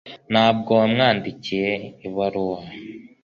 [0.31, 1.71] ntabwo wamwandikiye
[2.07, 2.59] ibaruwa